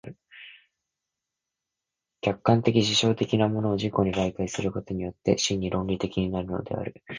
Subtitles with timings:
[2.23, 7.03] 客観的実証的なものを自己に媒介することによって真に論理的になるのである。